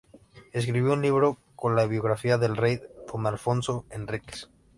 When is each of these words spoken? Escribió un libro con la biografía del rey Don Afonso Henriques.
Escribió 0.51 0.93
un 0.93 1.03
libro 1.03 1.37
con 1.55 1.75
la 1.75 1.85
biografía 1.85 2.39
del 2.39 2.57
rey 2.57 2.79
Don 3.13 3.23
Afonso 3.27 3.85
Henriques. 3.91 4.49